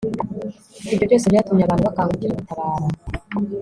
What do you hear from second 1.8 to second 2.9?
bakangukira gutabara